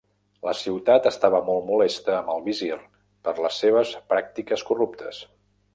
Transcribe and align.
La 0.45 0.53
ciutat 0.61 1.09
estava 1.09 1.41
molt 1.51 1.61
molesta 1.67 2.15
amb 2.21 2.33
el 2.37 2.41
visir 2.49 2.81
per 3.29 3.35
les 3.47 3.61
seves 3.65 3.95
pràctiques 4.15 4.71
corruptes. 4.73 5.27